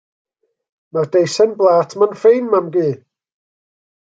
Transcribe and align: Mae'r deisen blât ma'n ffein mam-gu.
Mae'r 0.97 1.11
deisen 1.15 1.53
blât 1.59 1.93
ma'n 2.05 2.17
ffein 2.23 2.49
mam-gu. 2.55 2.89